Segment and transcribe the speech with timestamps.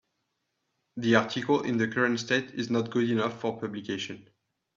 [0.97, 4.27] The article in the current state is not good enough for publication.